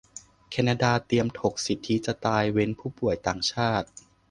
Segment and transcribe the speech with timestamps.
[0.51, 3.87] แคนาดาเตรียมถก "สิทธิที่จะตาย" เว้นผู้ป่วยต่างชาติ